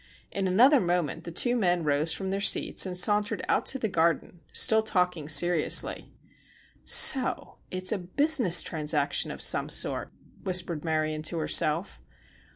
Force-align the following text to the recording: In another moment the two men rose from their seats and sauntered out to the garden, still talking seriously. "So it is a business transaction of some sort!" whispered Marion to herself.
In 0.31 0.47
another 0.47 0.79
moment 0.79 1.25
the 1.25 1.31
two 1.31 1.55
men 1.55 1.83
rose 1.83 2.11
from 2.11 2.31
their 2.31 2.41
seats 2.41 2.87
and 2.87 2.97
sauntered 2.97 3.45
out 3.47 3.67
to 3.67 3.77
the 3.77 3.87
garden, 3.87 4.39
still 4.51 4.81
talking 4.81 5.29
seriously. 5.29 6.11
"So 6.83 7.59
it 7.69 7.83
is 7.83 7.91
a 7.91 7.99
business 7.99 8.63
transaction 8.63 9.29
of 9.29 9.43
some 9.43 9.69
sort!" 9.69 10.11
whispered 10.43 10.83
Marion 10.83 11.21
to 11.21 11.37
herself. 11.37 12.01